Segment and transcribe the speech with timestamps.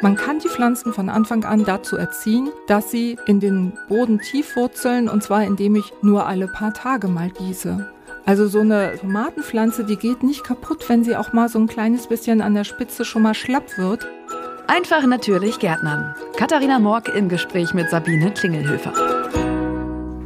[0.00, 4.54] Man kann die Pflanzen von Anfang an dazu erziehen, dass sie in den Boden tief
[4.54, 7.90] wurzeln und zwar indem ich nur alle paar Tage mal gieße.
[8.24, 12.06] Also so eine Tomatenpflanze, die geht nicht kaputt, wenn sie auch mal so ein kleines
[12.06, 14.06] bisschen an der Spitze schon mal schlapp wird.
[14.68, 16.14] Einfach natürlich Gärtnern.
[16.36, 19.17] Katharina Morg im Gespräch mit Sabine Klingelhöfer.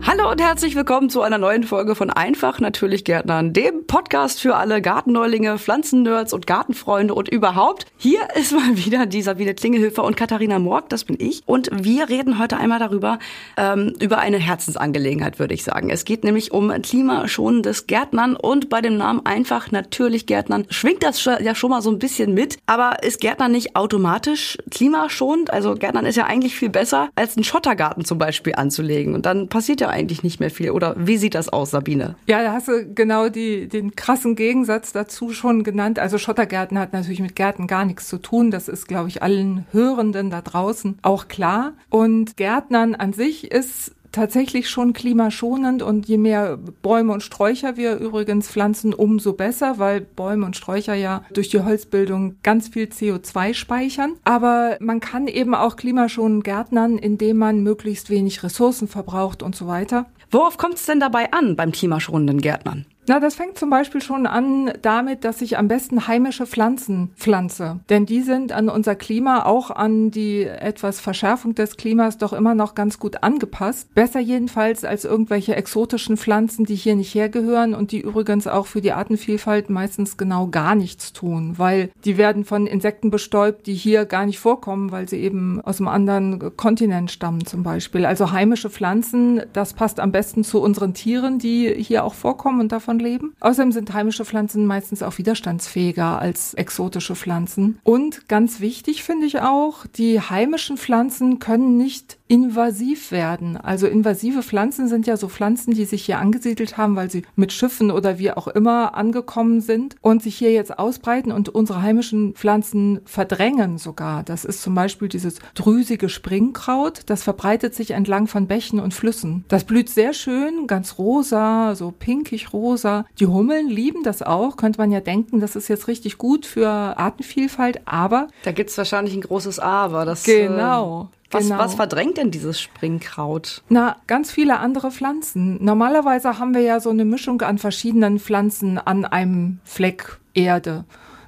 [0.05, 4.57] Hallo und herzlich willkommen zu einer neuen Folge von Einfach natürlich Gärtnern, dem Podcast für
[4.57, 7.87] alle Gartenneulinge, Pflanzennerds und Gartenfreunde und überhaupt.
[7.98, 11.42] Hier ist mal wieder die Sabine Klingelhöfer und Katharina Morg, das bin ich.
[11.47, 13.20] Und wir reden heute einmal darüber,
[13.56, 15.88] ähm, über eine Herzensangelegenheit, würde ich sagen.
[15.88, 21.25] Es geht nämlich um klimaschonendes Gärtnern und bei dem Namen Einfach natürlich Gärtnern schwingt das
[21.25, 22.59] ja schon mal so ein bisschen mit.
[22.66, 25.53] Aber ist Gärtnern nicht automatisch klimaschonend?
[25.53, 29.14] Also Gärtnern ist ja eigentlich viel besser, als einen Schottergarten zum Beispiel anzulegen.
[29.14, 30.70] Und dann passiert ja eigentlich nicht mehr viel.
[30.70, 32.16] Oder wie sieht das aus, Sabine?
[32.27, 35.98] Ja, da hast du genau die, den krassen Gegensatz dazu schon genannt.
[35.98, 38.50] Also Schottergärten hat natürlich mit Gärten gar nichts zu tun.
[38.50, 41.73] Das ist, glaube ich, allen Hörenden da draußen auch klar.
[41.88, 47.96] Und Gärtnern an sich ist tatsächlich schon klimaschonend und je mehr Bäume und Sträucher wir
[47.96, 53.55] übrigens pflanzen, umso besser, weil Bäume und Sträucher ja durch die Holzbildung ganz viel CO2
[53.55, 54.14] speichern.
[54.24, 59.66] Aber man kann eben auch klimaschonend gärtnern, indem man möglichst wenig Ressourcen verbraucht und so
[59.66, 60.06] weiter.
[60.30, 62.86] Worauf kommt es denn dabei an beim klimaschonenden Gärtnern?
[63.08, 67.81] Na, das fängt zum Beispiel schon an damit, dass ich am besten heimische Pflanzen pflanze.
[67.91, 72.55] Denn die sind an unser Klima, auch an die etwas Verschärfung des Klimas doch immer
[72.55, 73.92] noch ganz gut angepasst.
[73.95, 78.80] Besser jedenfalls als irgendwelche exotischen Pflanzen, die hier nicht hergehören und die übrigens auch für
[78.80, 84.05] die Artenvielfalt meistens genau gar nichts tun, weil die werden von Insekten bestäubt, die hier
[84.05, 88.06] gar nicht vorkommen, weil sie eben aus einem anderen Kontinent stammen zum Beispiel.
[88.06, 92.70] Also heimische Pflanzen, das passt am besten zu unseren Tieren, die hier auch vorkommen und
[92.70, 93.35] davon davon leben.
[93.41, 97.79] Außerdem sind heimische Pflanzen meistens auch widerstandsfähiger als exotische Pflanzen.
[97.85, 103.58] Und ganz wichtig finde ich auch, die heimischen Pflanzen können nicht invasiv werden.
[103.58, 107.52] Also invasive Pflanzen sind ja so Pflanzen, die sich hier angesiedelt haben, weil sie mit
[107.52, 112.33] Schiffen oder wie auch immer angekommen sind und sich hier jetzt ausbreiten und unsere heimischen
[112.33, 114.23] Pflanzen verdrängen sogar.
[114.23, 117.02] Das ist zum Beispiel dieses drüsige Springkraut.
[117.05, 119.45] Das verbreitet sich entlang von Bächen und Flüssen.
[119.48, 123.05] Das blüht sehr schön, ganz rosa, so pinkig rosa.
[123.20, 124.57] Die Hummeln lieben das auch.
[124.57, 128.28] Könnte man ja denken, das ist jetzt richtig gut für Artenvielfalt, aber.
[128.44, 130.06] Da gibt's wahrscheinlich ein großes Aber.
[130.06, 131.11] Das, genau.
[131.12, 131.59] Äh was, genau.
[131.59, 133.62] was verdrängt denn dieses Springkraut?
[133.69, 135.62] Na, ganz viele andere Pflanzen.
[135.65, 140.85] Normalerweise haben wir ja so eine Mischung an verschiedenen Pflanzen an einem Fleck Erde.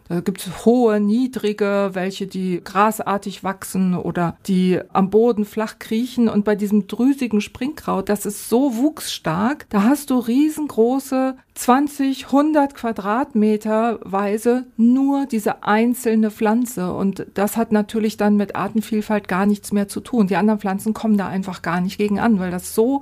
[0.08, 6.28] Da gibt es hohe, niedrige, welche die grasartig wachsen oder die am Boden flach kriechen.
[6.28, 12.74] Und bei diesem drüsigen Springkraut, das ist so wuchsstark, da hast du riesengroße 20, 100
[12.74, 16.92] Quadratmeter weise nur diese einzelne Pflanze.
[16.92, 20.26] Und das hat natürlich dann mit Artenvielfalt gar nichts mehr zu tun.
[20.26, 23.00] Die anderen Pflanzen kommen da einfach gar nicht gegen an, weil das so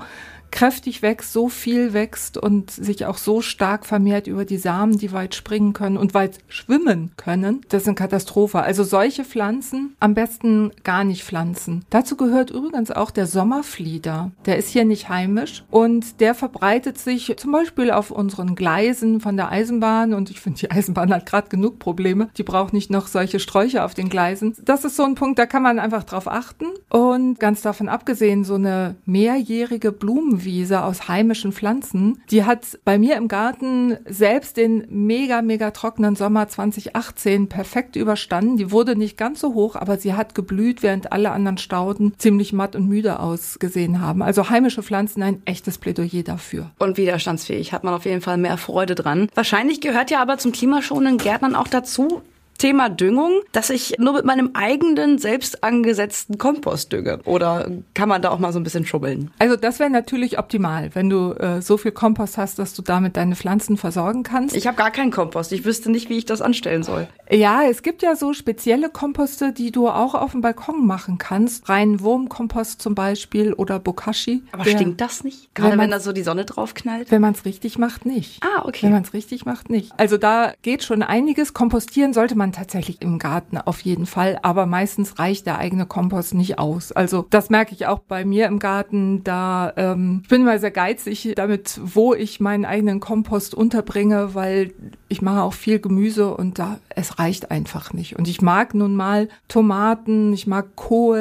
[0.53, 5.11] kräftig wächst, so viel wächst und sich auch so stark vermehrt über die Samen, die
[5.13, 7.63] weit springen können und weit schwimmen können.
[7.71, 8.61] Das ist eine Katastrophe.
[8.61, 11.85] Also solche Pflanzen am besten gar nicht pflanzen.
[11.91, 14.31] Dazu gehört übrigens auch der Sommerflieder.
[14.47, 19.37] Der ist hier nicht heimisch und der verbreitet sich zum Beispiel auf unseren Gleisen von
[19.37, 22.29] der Eisenbahn und ich finde, die Eisenbahn hat gerade genug Probleme.
[22.37, 24.55] Die braucht nicht noch solche Sträucher auf den Gleisen.
[24.63, 28.45] Das ist so ein Punkt, da kann man einfach drauf achten und ganz davon abgesehen,
[28.45, 32.23] so eine mehrjährige Blumen Blumenwiese aus heimischen Pflanzen.
[32.31, 38.57] Die hat bei mir im Garten selbst den mega, mega trockenen Sommer 2018 perfekt überstanden.
[38.57, 42.53] Die wurde nicht ganz so hoch, aber sie hat geblüht, während alle anderen Stauden ziemlich
[42.53, 44.23] matt und müde ausgesehen haben.
[44.23, 46.71] Also heimische Pflanzen ein echtes Plädoyer dafür.
[46.79, 49.29] Und widerstandsfähig hat man auf jeden Fall mehr Freude dran.
[49.35, 52.23] Wahrscheinlich gehört ja aber zum klimaschonenden Gärtnern auch dazu,
[52.59, 57.21] Thema Düngung, dass ich nur mit meinem eigenen selbst angesetzten Kompost dünge?
[57.25, 59.31] Oder kann man da auch mal so ein bisschen schubbeln?
[59.39, 63.17] Also das wäre natürlich optimal, wenn du äh, so viel Kompost hast, dass du damit
[63.17, 64.55] deine Pflanzen versorgen kannst.
[64.57, 65.53] Ich habe gar keinen Kompost.
[65.53, 67.09] Ich wüsste nicht, wie ich das anstellen soll.
[67.31, 71.69] Ja, es gibt ja so spezielle Komposte, die du auch auf dem Balkon machen kannst.
[71.69, 74.43] Rein Wurmkompost zum Beispiel oder Bokashi.
[74.53, 75.55] Aber der, stinkt das nicht?
[75.55, 77.11] Gerade wenn, wenn da so die Sonne drauf knallt?
[77.11, 78.43] Wenn man es richtig macht, nicht.
[78.43, 78.83] Ah, okay.
[78.83, 79.93] Wenn man es richtig macht, nicht.
[79.97, 81.55] Also da geht schon einiges.
[81.55, 86.35] Kompostieren sollte man tatsächlich im Garten auf jeden Fall, aber meistens reicht der eigene Kompost
[86.35, 86.93] nicht aus.
[86.93, 89.25] Also das merke ich auch bei mir im Garten.
[89.25, 94.73] Da ähm, ich bin immer sehr geizig damit, wo ich meinen eigenen Kompost unterbringe, weil
[95.13, 98.17] ich mache auch viel Gemüse und da es reicht einfach nicht.
[98.17, 101.19] Und ich mag nun mal Tomaten, ich mag Kohl,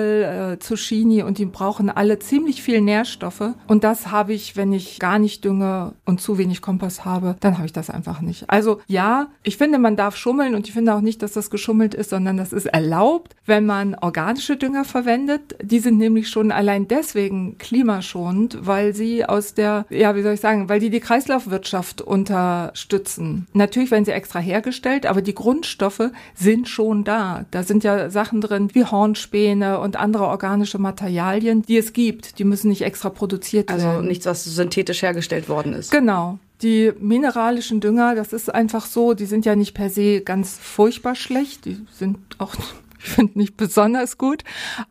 [0.55, 3.53] äh, Zucchini und die brauchen alle ziemlich viel Nährstoffe.
[3.67, 7.57] Und das habe ich, wenn ich gar nicht dünge und zu wenig Kompost habe, dann
[7.57, 8.49] habe ich das einfach nicht.
[8.49, 11.93] Also ja, ich finde, man darf schummeln und ich finde auch nicht, dass das geschummelt
[11.93, 15.57] ist, sondern das ist erlaubt, wenn man organische Dünger verwendet.
[15.61, 20.39] Die sind nämlich schon allein deswegen klimaschonend, weil sie aus der, ja, wie soll ich
[20.39, 23.47] sagen, weil die die Kreislaufwirtschaft unterstützen.
[23.51, 27.45] Natürlich werden sie extra hergestellt, aber die Grundstoffe sind schon da.
[27.49, 32.37] Da sind ja Sachen drin wie Hornspäne und andere organische Materialien, die es gibt.
[32.37, 33.97] Die müssen nicht extra produziert also werden.
[33.97, 35.91] Also nichts, was synthetisch hergestellt worden ist.
[35.91, 36.37] Genau.
[36.61, 41.15] Die mineralischen Dünger, das ist einfach so, die sind ja nicht per se ganz furchtbar
[41.15, 41.65] schlecht.
[41.65, 42.53] Die sind auch
[43.03, 44.43] ich finde nicht besonders gut,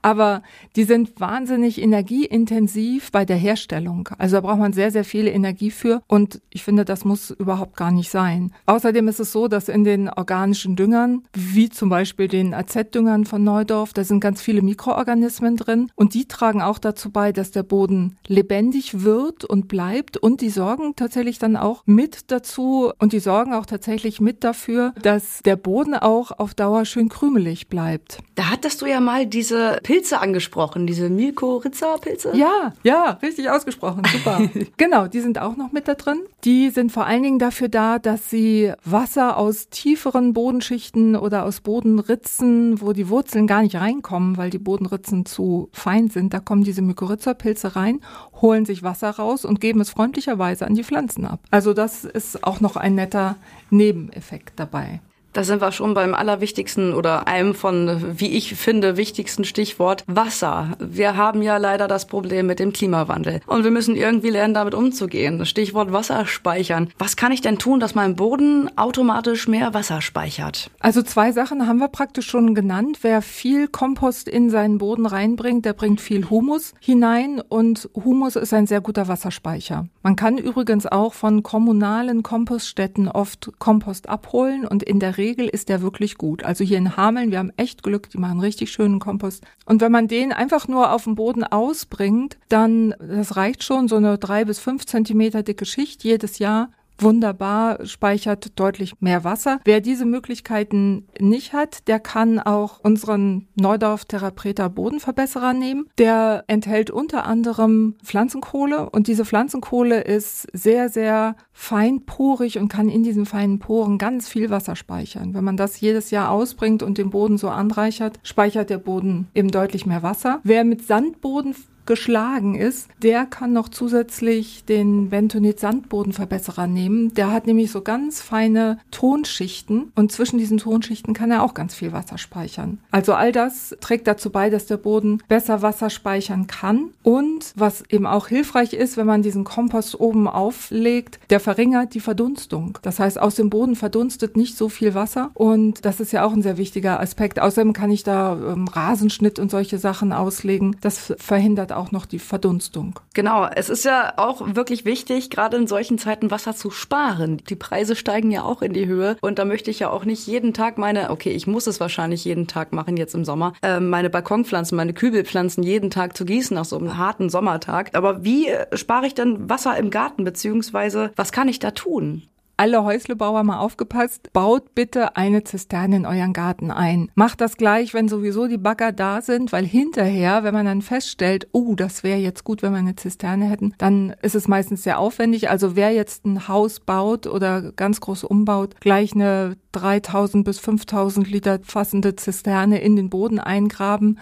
[0.02, 0.42] aber
[0.76, 4.08] die sind wahnsinnig energieintensiv bei der Herstellung.
[4.18, 6.02] Also da braucht man sehr, sehr viel Energie für.
[6.06, 8.52] Und ich finde, das muss überhaupt gar nicht sein.
[8.66, 13.44] Außerdem ist es so, dass in den organischen Düngern, wie zum Beispiel den AZ-Düngern von
[13.44, 15.90] Neudorf, da sind ganz viele Mikroorganismen drin.
[15.94, 20.16] Und die tragen auch dazu bei, dass der Boden lebendig wird und bleibt.
[20.16, 22.92] Und die sorgen tatsächlich dann auch mit dazu.
[22.98, 27.68] Und die sorgen auch tatsächlich mit dafür, dass der Boden auch auf Dauer schön krümelig
[27.68, 28.18] bleibt gibt.
[28.34, 32.32] Da hattest du ja mal diese Pilze angesprochen, diese Mykorrhiza-Pilze.
[32.34, 34.48] Ja, ja, richtig ausgesprochen, super.
[34.76, 36.20] genau, die sind auch noch mit da drin.
[36.44, 41.60] Die sind vor allen Dingen dafür da, dass sie Wasser aus tieferen Bodenschichten oder aus
[41.60, 46.64] Bodenritzen, wo die Wurzeln gar nicht reinkommen, weil die Bodenritzen zu fein sind, da kommen
[46.64, 48.00] diese Mykorrhiza-Pilze rein,
[48.40, 51.40] holen sich Wasser raus und geben es freundlicherweise an die Pflanzen ab.
[51.50, 53.36] Also das ist auch noch ein netter
[53.70, 55.00] Nebeneffekt dabei.
[55.32, 60.76] Da sind wir schon beim allerwichtigsten oder einem von, wie ich finde, wichtigsten Stichwort Wasser.
[60.80, 63.40] Wir haben ja leider das Problem mit dem Klimawandel.
[63.46, 65.46] Und wir müssen irgendwie lernen, damit umzugehen.
[65.46, 66.90] Stichwort Wasser speichern.
[66.98, 70.70] Was kann ich denn tun, dass mein Boden automatisch mehr Wasser speichert?
[70.80, 72.98] Also zwei Sachen haben wir praktisch schon genannt.
[73.02, 77.40] Wer viel Kompost in seinen Boden reinbringt, der bringt viel Humus hinein.
[77.48, 79.86] Und Humus ist ein sehr guter Wasserspeicher.
[80.02, 85.68] Man kann übrigens auch von kommunalen Kompoststätten oft Kompost abholen und in der Regel ist
[85.68, 86.42] der wirklich gut.
[86.42, 89.44] Also hier in Hameln, wir haben echt Glück, die machen richtig schönen Kompost.
[89.66, 93.96] Und wenn man den einfach nur auf dem Boden ausbringt, dann, das reicht schon, so
[93.96, 96.70] eine drei bis fünf Zentimeter dicke Schicht jedes Jahr,
[97.02, 99.60] wunderbar, speichert deutlich mehr Wasser.
[99.64, 105.86] Wer diese Möglichkeiten nicht hat, der kann auch unseren Neudorf Therapreta Bodenverbesserer nehmen.
[105.98, 113.02] Der enthält unter anderem Pflanzenkohle und diese Pflanzenkohle ist sehr, sehr feinporig und kann in
[113.02, 115.34] diesen feinen Poren ganz viel Wasser speichern.
[115.34, 119.50] Wenn man das jedes Jahr ausbringt und den Boden so anreichert, speichert der Boden eben
[119.50, 120.40] deutlich mehr Wasser.
[120.42, 121.54] Wer mit Sandboden
[121.86, 127.14] geschlagen ist, der kann noch zusätzlich den Bentonit Sandbodenverbesserer nehmen.
[127.14, 131.74] Der hat nämlich so ganz feine Tonschichten und zwischen diesen Tonschichten kann er auch ganz
[131.74, 132.78] viel Wasser speichern.
[132.90, 137.82] Also all das trägt dazu bei, dass der Boden besser Wasser speichern kann und was
[137.88, 142.78] eben auch hilfreich ist, wenn man diesen Kompost oben auflegt, der verringert die Verdunstung.
[142.82, 146.32] Das heißt, aus dem Boden verdunstet nicht so viel Wasser und das ist ja auch
[146.32, 147.40] ein sehr wichtiger Aspekt.
[147.40, 150.76] Außerdem kann ich da ähm, Rasenschnitt und solche Sachen auslegen.
[150.80, 153.00] Das verhindert auch auch noch die Verdunstung.
[153.14, 157.38] Genau, es ist ja auch wirklich wichtig, gerade in solchen Zeiten Wasser zu sparen.
[157.48, 160.26] Die Preise steigen ja auch in die Höhe und da möchte ich ja auch nicht
[160.26, 163.80] jeden Tag meine, okay, ich muss es wahrscheinlich jeden Tag machen jetzt im Sommer, äh,
[163.80, 167.90] meine Balkonpflanzen, meine Kübelpflanzen jeden Tag zu gießen nach so einem harten Sommertag.
[167.94, 172.22] Aber wie spare ich denn Wasser im Garten, beziehungsweise was kann ich da tun?
[172.60, 177.10] Alle Häuslebauer mal aufgepasst, baut bitte eine Zisterne in euren Garten ein.
[177.14, 181.48] Macht das gleich, wenn sowieso die Bagger da sind, weil hinterher, wenn man dann feststellt,
[181.52, 184.98] oh, das wäre jetzt gut, wenn wir eine Zisterne hätten, dann ist es meistens sehr
[184.98, 185.48] aufwendig.
[185.48, 191.30] Also wer jetzt ein Haus baut oder ganz groß umbaut, gleich eine 3000 bis 5000
[191.30, 194.18] Liter fassende Zisterne in den Boden eingraben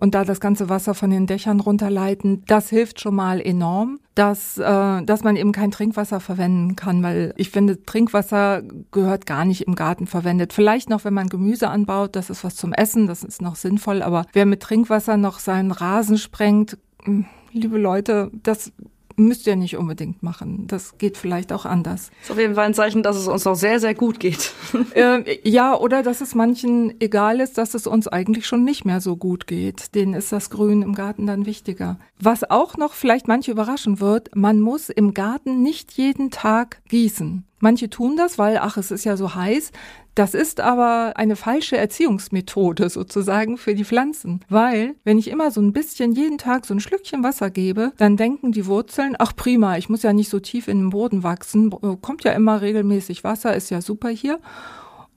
[0.00, 2.42] und da das ganze Wasser von den Dächern runterleiten.
[2.46, 7.32] Das hilft schon mal enorm, dass, äh, dass man eben kein Trinkwasser verwenden kann, weil
[7.36, 8.62] ich finde, Trinkwasser
[8.92, 10.52] gehört gar nicht im Garten verwendet.
[10.52, 14.02] Vielleicht noch, wenn man Gemüse anbaut, das ist was zum Essen, das ist noch sinnvoll,
[14.02, 18.72] aber wer mit Trinkwasser noch seinen Rasen sprengt, hm, liebe Leute, das
[19.18, 20.66] müsst ihr nicht unbedingt machen.
[20.66, 22.10] Das geht vielleicht auch anders.
[22.10, 24.52] Das ist auf jeden Fall ein Zeichen, dass es uns noch sehr, sehr gut geht.
[24.94, 29.00] äh, ja, oder dass es manchen egal ist, dass es uns eigentlich schon nicht mehr
[29.00, 29.94] so gut geht.
[29.94, 31.98] Denen ist das Grün im Garten dann wichtiger.
[32.20, 37.47] Was auch noch vielleicht manche überraschen wird, man muss im Garten nicht jeden Tag gießen.
[37.60, 39.72] Manche tun das, weil, ach, es ist ja so heiß.
[40.14, 45.60] Das ist aber eine falsche Erziehungsmethode sozusagen für die Pflanzen, weil wenn ich immer so
[45.60, 49.76] ein bisschen jeden Tag so ein Schlückchen Wasser gebe, dann denken die Wurzeln, ach prima,
[49.76, 53.54] ich muss ja nicht so tief in den Boden wachsen, kommt ja immer regelmäßig Wasser,
[53.54, 54.40] ist ja super hier.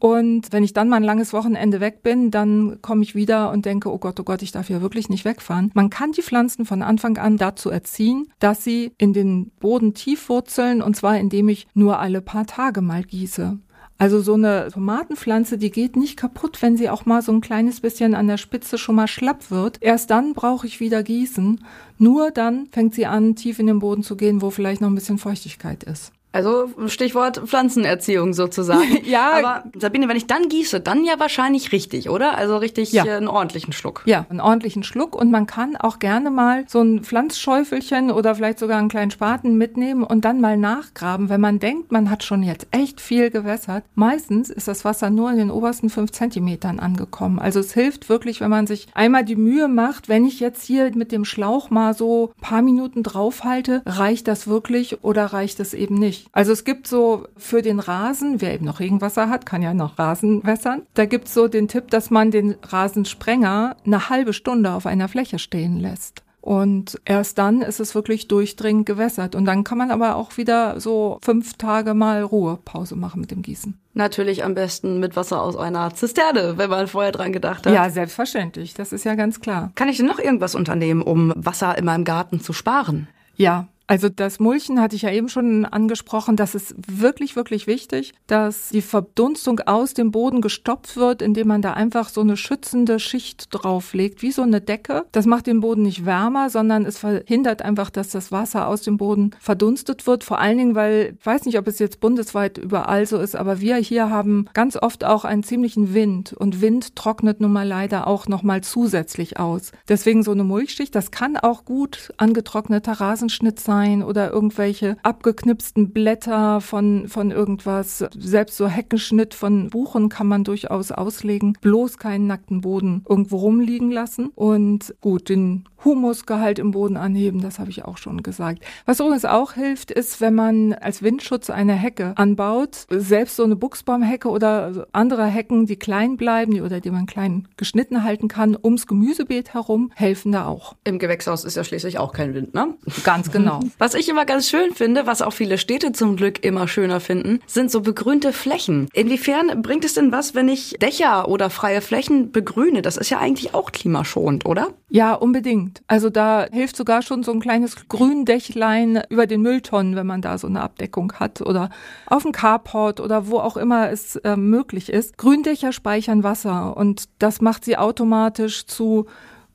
[0.01, 3.67] Und wenn ich dann mal ein langes Wochenende weg bin, dann komme ich wieder und
[3.67, 5.69] denke, oh Gott, oh Gott, ich darf hier wirklich nicht wegfahren.
[5.75, 10.27] Man kann die Pflanzen von Anfang an dazu erziehen, dass sie in den Boden tief
[10.27, 13.59] wurzeln und zwar indem ich nur alle paar Tage mal gieße.
[13.99, 17.79] Also so eine Tomatenpflanze, die geht nicht kaputt, wenn sie auch mal so ein kleines
[17.79, 19.77] bisschen an der Spitze schon mal schlapp wird.
[19.81, 21.63] Erst dann brauche ich wieder gießen.
[21.99, 24.95] Nur dann fängt sie an, tief in den Boden zu gehen, wo vielleicht noch ein
[24.95, 26.11] bisschen Feuchtigkeit ist.
[26.33, 28.99] Also Stichwort Pflanzenerziehung sozusagen.
[29.03, 29.31] ja.
[29.33, 32.37] Aber Sabine, wenn ich dann gieße, dann ja wahrscheinlich richtig, oder?
[32.37, 33.05] Also richtig ja.
[33.05, 34.03] äh, einen ordentlichen Schluck.
[34.05, 35.15] Ja, einen ordentlichen Schluck.
[35.15, 39.57] Und man kann auch gerne mal so ein Pflanzschäufelchen oder vielleicht sogar einen kleinen Spaten
[39.57, 43.83] mitnehmen und dann mal nachgraben, wenn man denkt, man hat schon jetzt echt viel gewässert.
[43.95, 47.39] Meistens ist das Wasser nur in den obersten fünf Zentimetern angekommen.
[47.39, 50.91] Also es hilft wirklich, wenn man sich einmal die Mühe macht, wenn ich jetzt hier
[50.95, 55.95] mit dem Schlauch mal so paar Minuten draufhalte, reicht das wirklich oder reicht es eben
[55.95, 56.20] nicht?
[56.31, 59.99] Also es gibt so für den Rasen, wer eben noch Regenwasser hat, kann ja noch
[59.99, 60.83] Rasen wässern.
[60.93, 65.07] Da gibt es so den Tipp, dass man den Rasensprenger eine halbe Stunde auf einer
[65.07, 66.23] Fläche stehen lässt.
[66.41, 69.35] Und erst dann ist es wirklich durchdringend gewässert.
[69.35, 73.43] Und dann kann man aber auch wieder so fünf Tage mal Ruhepause machen mit dem
[73.43, 73.79] Gießen.
[73.93, 77.73] Natürlich am besten mit Wasser aus einer Zisterne, wenn man vorher dran gedacht hat.
[77.73, 78.73] Ja, selbstverständlich.
[78.73, 79.71] Das ist ja ganz klar.
[79.75, 83.07] Kann ich denn noch irgendwas unternehmen, um Wasser in meinem Garten zu sparen?
[83.35, 86.37] Ja, also das Mulchen hatte ich ja eben schon angesprochen.
[86.37, 91.61] Das ist wirklich, wirklich wichtig, dass die Verdunstung aus dem Boden gestopft wird, indem man
[91.61, 95.03] da einfach so eine schützende Schicht drauflegt, wie so eine Decke.
[95.11, 98.95] Das macht den Boden nicht wärmer, sondern es verhindert einfach, dass das Wasser aus dem
[98.95, 100.23] Boden verdunstet wird.
[100.23, 103.59] Vor allen Dingen, weil ich weiß nicht, ob es jetzt bundesweit überall so ist, aber
[103.59, 108.07] wir hier haben ganz oft auch einen ziemlichen Wind und Wind trocknet nun mal leider
[108.07, 109.73] auch noch mal zusätzlich aus.
[109.89, 115.91] Deswegen so eine Mulchschicht, das kann auch gut angetrockneter Rasenschnitt sein sein oder irgendwelche abgeknipsten
[115.91, 118.03] Blätter von, von irgendwas.
[118.17, 121.53] Selbst so Heckenschnitt von Buchen kann man durchaus auslegen.
[121.61, 124.31] Bloß keinen nackten Boden irgendwo rumliegen lassen.
[124.35, 128.63] Und gut, den Humusgehalt im Boden anheben, das habe ich auch schon gesagt.
[128.85, 133.55] Was übrigens auch hilft, ist, wenn man als Windschutz eine Hecke anbaut, selbst so eine
[133.55, 138.57] Buchsbaumhecke oder andere Hecken, die klein bleiben die, oder die man klein geschnitten halten kann,
[138.61, 140.75] ums Gemüsebeet herum, helfen da auch.
[140.83, 142.75] Im Gewächshaus ist ja schließlich auch kein Wind, ne?
[143.03, 143.60] Ganz genau.
[143.77, 147.39] Was ich immer ganz schön finde, was auch viele Städte zum Glück immer schöner finden,
[147.47, 148.87] sind so begrünte Flächen.
[148.93, 152.81] Inwiefern bringt es denn was, wenn ich Dächer oder freie Flächen begrüne?
[152.81, 154.69] Das ist ja eigentlich auch klimaschonend, oder?
[154.89, 155.81] Ja, unbedingt.
[155.87, 160.37] Also da hilft sogar schon so ein kleines Gründächlein über den Mülltonnen, wenn man da
[160.37, 161.69] so eine Abdeckung hat oder
[162.07, 165.17] auf dem Carport oder wo auch immer es äh, möglich ist.
[165.17, 169.05] Gründächer speichern Wasser und das macht sie automatisch zu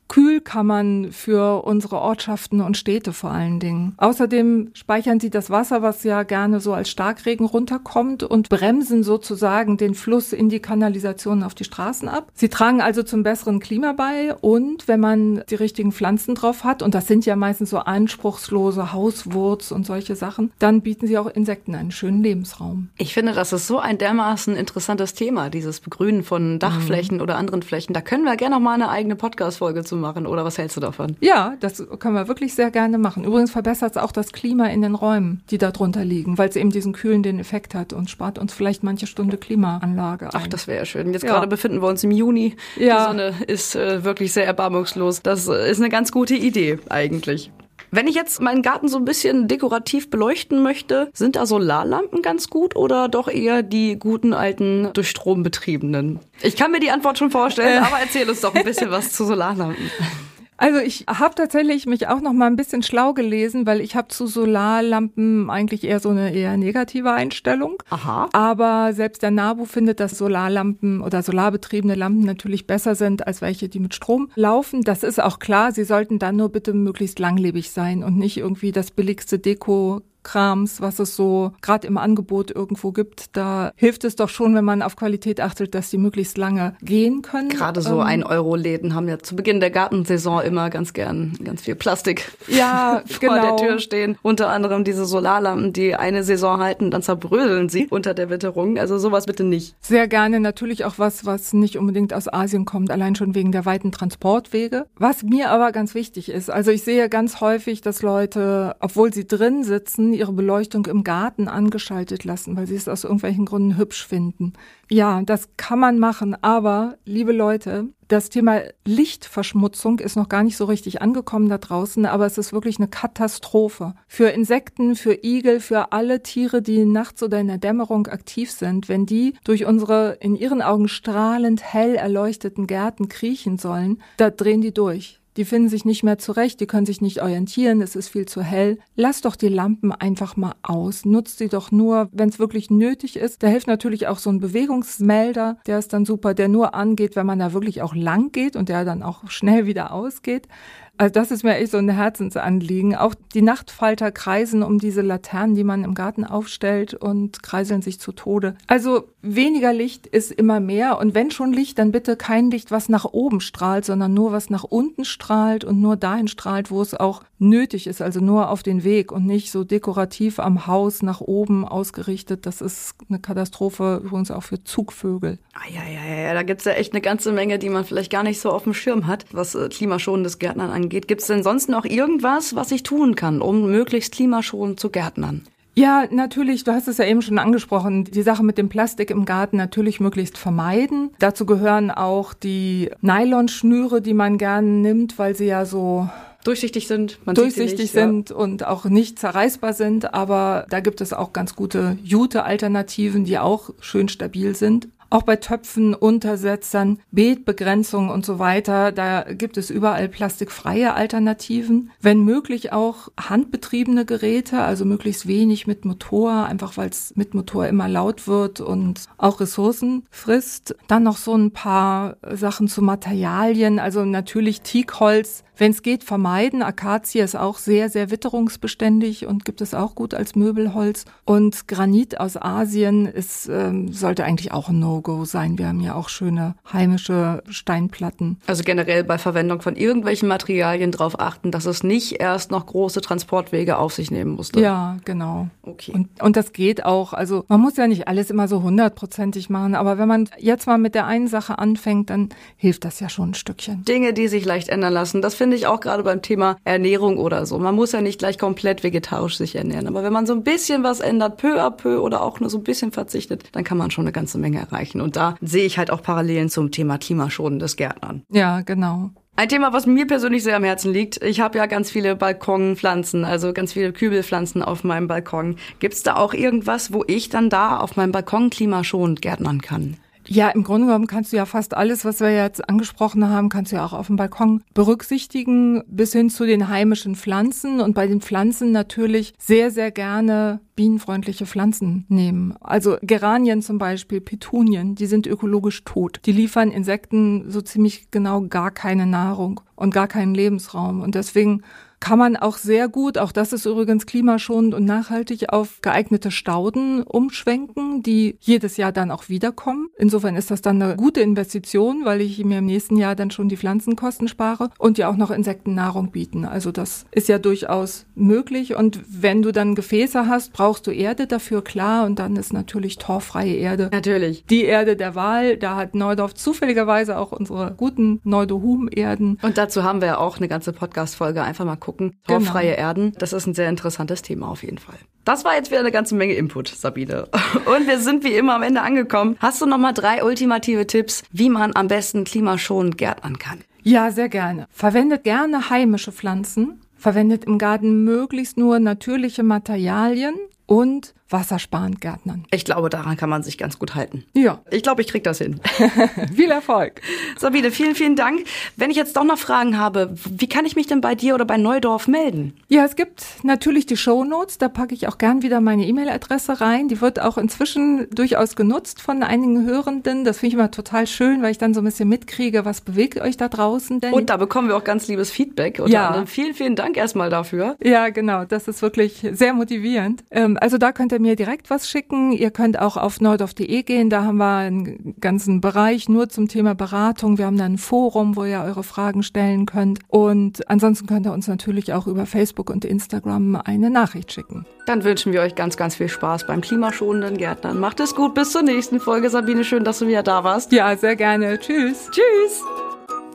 [0.08, 3.94] Kühlkammern für unsere Ortschaften und Städte vor allen Dingen.
[3.96, 9.76] Außerdem speichern sie das Wasser, was ja gerne so als Starkregen runterkommt und bremsen sozusagen
[9.76, 12.30] den Fluss in die Kanalisationen auf die Straßen ab.
[12.34, 16.82] Sie tragen also zum besseren Klima bei und wenn man die richtigen Pflanzen drauf hat,
[16.82, 21.26] und das sind ja meistens so anspruchslose Hauswurz und solche Sachen, dann bieten sie auch
[21.26, 22.88] Insekten einen schönen Lebensraum.
[22.96, 27.22] Ich finde, das ist so ein dermaßen interessantes Thema, dieses Begrünen von Dachflächen mhm.
[27.22, 27.92] oder anderen Flächen.
[27.92, 30.80] Da können wir gerne noch mal eine eigene Podcast-Folge zu machen oder was hältst du
[30.80, 31.16] davon?
[31.20, 33.24] Ja, das können wir wirklich sehr gerne machen.
[33.24, 36.56] Übrigens verbessert es auch das Klima in den Räumen, die da drunter liegen, weil es
[36.56, 40.30] eben diesen kühlenden Effekt hat und spart uns vielleicht manche Stunde Klimaanlage ein.
[40.34, 41.12] Ach, das wäre ja schön.
[41.12, 41.32] Jetzt ja.
[41.32, 42.56] gerade befinden wir uns im Juni.
[42.76, 42.98] Ja.
[42.98, 45.22] Die Sonne ist äh, wirklich sehr erbarmungslos.
[45.22, 47.50] Das äh, ist eine ganz gute Idee eigentlich.
[47.90, 52.48] Wenn ich jetzt meinen Garten so ein bisschen dekorativ beleuchten möchte, sind da Solarlampen ganz
[52.50, 56.20] gut oder doch eher die guten alten durch Strom betriebenen?
[56.42, 57.86] Ich kann mir die Antwort schon vorstellen, äh.
[57.86, 59.90] aber erzähl uns doch ein bisschen was zu Solarlampen.
[60.58, 64.08] Also ich habe tatsächlich mich auch noch mal ein bisschen schlau gelesen, weil ich habe
[64.08, 67.82] zu Solarlampen eigentlich eher so eine eher negative Einstellung.
[67.90, 68.28] Aha.
[68.32, 73.68] Aber selbst der NABU findet, dass Solarlampen oder solarbetriebene Lampen natürlich besser sind als welche,
[73.68, 74.82] die mit Strom laufen.
[74.82, 75.72] Das ist auch klar.
[75.72, 80.80] Sie sollten dann nur bitte möglichst langlebig sein und nicht irgendwie das billigste Deko Krams,
[80.80, 84.82] was es so gerade im Angebot irgendwo gibt, da hilft es doch schon, wenn man
[84.82, 87.48] auf Qualität achtet, dass die möglichst lange gehen können.
[87.48, 91.38] Gerade so ähm, ein Euro Läden haben ja zu Beginn der Gartensaison immer ganz gern
[91.44, 93.56] ganz viel Plastik ja, vor genau.
[93.56, 94.18] der Tür stehen.
[94.20, 98.78] Unter anderem diese Solarlampen, die eine Saison halten, dann zerbröseln sie unter der Witterung.
[98.78, 99.76] Also sowas bitte nicht.
[99.80, 103.64] Sehr gerne natürlich auch was, was nicht unbedingt aus Asien kommt, allein schon wegen der
[103.64, 104.86] weiten Transportwege.
[104.98, 109.28] Was mir aber ganz wichtig ist, also ich sehe ganz häufig, dass Leute, obwohl sie
[109.28, 114.06] drin sitzen, ihre Beleuchtung im Garten angeschaltet lassen, weil sie es aus irgendwelchen Gründen hübsch
[114.06, 114.52] finden.
[114.90, 120.56] Ja, das kann man machen, aber liebe Leute, das Thema Lichtverschmutzung ist noch gar nicht
[120.56, 123.94] so richtig angekommen da draußen, aber es ist wirklich eine Katastrophe.
[124.06, 128.88] Für Insekten, für Igel, für alle Tiere, die nachts oder in der Dämmerung aktiv sind,
[128.88, 134.60] wenn die durch unsere in ihren Augen strahlend hell erleuchteten Gärten kriechen sollen, da drehen
[134.60, 135.20] die durch.
[135.36, 138.42] Die finden sich nicht mehr zurecht, die können sich nicht orientieren, es ist viel zu
[138.42, 138.78] hell.
[138.94, 141.04] Lass doch die Lampen einfach mal aus.
[141.04, 143.42] Nutzt sie doch nur, wenn es wirklich nötig ist.
[143.42, 147.26] Da hilft natürlich auch so ein Bewegungsmelder, der ist dann super, der nur angeht, wenn
[147.26, 150.48] man da wirklich auch lang geht und der dann auch schnell wieder ausgeht.
[150.98, 152.94] Also das ist mir echt so ein Herzensanliegen.
[152.94, 158.00] Auch die Nachtfalter kreisen um diese Laternen, die man im Garten aufstellt und kreiseln sich
[158.00, 158.54] zu Tode.
[158.66, 162.88] Also weniger Licht ist immer mehr und wenn schon Licht, dann bitte kein Licht, was
[162.88, 166.94] nach oben strahlt, sondern nur was nach unten strahlt und nur dahin strahlt, wo es
[166.94, 171.20] auch nötig ist, also nur auf den Weg und nicht so dekorativ am Haus nach
[171.20, 172.46] oben ausgerichtet.
[172.46, 175.38] Das ist eine Katastrophe übrigens auch für Zugvögel.
[175.54, 178.22] Ah, ja, ja, ja, da gibt's ja echt eine ganze Menge, die man vielleicht gar
[178.22, 181.08] nicht so auf dem Schirm hat, was äh, klimaschonendes Gärtnern angeht angeht.
[181.08, 185.42] Gibt es denn sonst noch irgendwas, was ich tun kann, um möglichst klimaschonend zu gärtnern?
[185.74, 189.26] Ja, natürlich, du hast es ja eben schon angesprochen, die Sache mit dem Plastik im
[189.26, 191.10] Garten natürlich möglichst vermeiden.
[191.18, 196.08] Dazu gehören auch die Nylonschnüre, die man gerne nimmt, weil sie ja so
[196.46, 198.36] durchsichtig sind, man durchsichtig nicht, sind ja.
[198.36, 203.70] und auch nicht zerreißbar sind, aber da gibt es auch ganz gute Jute-Alternativen, die auch
[203.80, 204.88] schön stabil sind.
[205.08, 211.92] Auch bei Töpfen, Untersetzern, Beetbegrenzungen und so weiter, da gibt es überall plastikfreie Alternativen.
[212.00, 217.68] Wenn möglich auch handbetriebene Geräte, also möglichst wenig mit Motor, einfach weil es mit Motor
[217.68, 220.74] immer laut wird und auch Ressourcen frisst.
[220.88, 226.62] Dann noch so ein paar Sachen zu Materialien, also natürlich Teakholz wenn es geht, vermeiden.
[226.62, 231.04] Akazie ist auch sehr, sehr witterungsbeständig und gibt es auch gut als Möbelholz.
[231.24, 235.58] Und Granit aus Asien ist, ähm, sollte eigentlich auch ein No-Go sein.
[235.58, 238.38] Wir haben ja auch schöne heimische Steinplatten.
[238.46, 243.00] Also generell bei Verwendung von irgendwelchen Materialien darauf achten, dass es nicht erst noch große
[243.00, 244.60] Transportwege auf sich nehmen musste.
[244.60, 245.48] Ja, genau.
[245.62, 245.92] Okay.
[245.92, 247.12] Und, und das geht auch.
[247.12, 250.78] Also man muss ja nicht alles immer so hundertprozentig machen, aber wenn man jetzt mal
[250.78, 253.84] mit der einen Sache anfängt, dann hilft das ja schon ein Stückchen.
[253.84, 255.22] Dinge, die sich leicht ändern lassen.
[255.22, 257.58] Das finde ich auch gerade beim Thema Ernährung oder so.
[257.58, 259.86] Man muss ja nicht gleich komplett vegetarisch sich ernähren.
[259.86, 262.58] Aber wenn man so ein bisschen was ändert, peu à peu oder auch nur so
[262.58, 265.00] ein bisschen verzichtet, dann kann man schon eine ganze Menge erreichen.
[265.00, 268.22] Und da sehe ich halt auch Parallelen zum Thema klimaschonendes Gärtnern.
[268.30, 269.10] Ja, genau.
[269.38, 271.22] Ein Thema, was mir persönlich sehr am Herzen liegt.
[271.22, 275.56] Ich habe ja ganz viele Balkonpflanzen, also ganz viele Kübelpflanzen auf meinem Balkon.
[275.78, 279.98] Gibt es da auch irgendwas, wo ich dann da auf meinem Balkon klimaschonend gärtnern kann?
[280.28, 283.72] Ja, im Grunde genommen kannst du ja fast alles, was wir jetzt angesprochen haben, kannst
[283.72, 288.06] du ja auch auf dem Balkon berücksichtigen, bis hin zu den heimischen Pflanzen und bei
[288.06, 292.54] den Pflanzen natürlich sehr, sehr gerne bienenfreundliche Pflanzen nehmen.
[292.60, 296.20] Also Geranien zum Beispiel, Petunien, die sind ökologisch tot.
[296.26, 301.00] Die liefern Insekten so ziemlich genau gar keine Nahrung und gar keinen Lebensraum.
[301.00, 301.62] Und deswegen
[302.00, 307.02] kann man auch sehr gut, auch das ist übrigens klimaschonend und nachhaltig, auf geeignete Stauden
[307.02, 309.88] umschwenken, die jedes Jahr dann auch wiederkommen.
[309.96, 313.48] Insofern ist das dann eine gute Investition, weil ich mir im nächsten Jahr dann schon
[313.48, 316.44] die Pflanzenkosten spare und ja auch noch Insektennahrung bieten.
[316.44, 318.76] Also das ist ja durchaus möglich.
[318.76, 322.04] Und wenn du dann Gefäße hast, brauchst du Erde dafür, klar.
[322.06, 323.88] Und dann ist natürlich torfreie Erde.
[323.92, 324.44] Natürlich.
[324.46, 325.56] Die Erde der Wahl.
[325.56, 329.38] Da hat Neudorf zufälligerweise auch unsere guten Neudohum-Erden.
[329.42, 332.16] Und dazu haben wir ja auch eine ganze Podcast-Folge einfach mal gucken.
[332.26, 332.88] Torfreie genau.
[332.88, 334.96] Erden, das ist ein sehr interessantes Thema auf jeden Fall.
[335.24, 337.28] Das war jetzt wieder eine ganze Menge Input, Sabine.
[337.64, 339.36] Und wir sind wie immer am Ende angekommen.
[339.38, 343.60] Hast du noch mal drei ultimative Tipps, wie man am besten klimaschonend gärtnern kann?
[343.82, 344.66] Ja, sehr gerne.
[344.72, 346.80] Verwendet gerne heimische Pflanzen.
[346.96, 350.34] Verwendet im Garten möglichst nur natürliche Materialien
[350.66, 352.44] und wassersparend Gärtnern.
[352.50, 354.24] Ich glaube, daran kann man sich ganz gut halten.
[354.32, 354.60] Ja.
[354.70, 355.60] Ich glaube, ich krieg das hin.
[356.34, 357.00] Viel Erfolg.
[357.38, 358.44] Sabine, vielen, vielen Dank.
[358.76, 361.44] Wenn ich jetzt doch noch Fragen habe, wie kann ich mich denn bei dir oder
[361.44, 362.56] bei Neudorf melden?
[362.68, 364.58] Ja, es gibt natürlich die Show Notes.
[364.58, 366.88] Da packe ich auch gern wieder meine E-Mail-Adresse rein.
[366.88, 370.24] Die wird auch inzwischen durchaus genutzt von einigen Hörenden.
[370.24, 373.20] Das finde ich immer total schön, weil ich dann so ein bisschen mitkriege, was bewegt
[373.20, 374.12] euch da draußen denn?
[374.12, 375.80] Und da bekommen wir auch ganz liebes Feedback.
[375.80, 376.06] Unter ja.
[376.08, 376.26] anderem.
[376.26, 377.76] Vielen, vielen Dank erstmal dafür.
[377.82, 378.44] Ja, genau.
[378.44, 380.22] Das ist wirklich sehr motivierend.
[380.30, 382.32] Ähm, also da könnt ihr mir direkt was schicken.
[382.32, 384.10] Ihr könnt auch auf neudorf.de gehen.
[384.10, 387.38] Da haben wir einen ganzen Bereich nur zum Thema Beratung.
[387.38, 390.00] Wir haben da ein Forum, wo ihr eure Fragen stellen könnt.
[390.08, 394.66] Und ansonsten könnt ihr uns natürlich auch über Facebook und Instagram eine Nachricht schicken.
[394.86, 397.80] Dann wünschen wir euch ganz, ganz viel Spaß beim klimaschonenden Gärtnern.
[397.80, 398.34] Macht es gut.
[398.34, 399.30] Bis zur nächsten Folge.
[399.30, 400.72] Sabine, schön, dass du wieder da warst.
[400.72, 401.58] Ja, sehr gerne.
[401.58, 402.08] Tschüss.
[402.10, 402.85] Tschüss.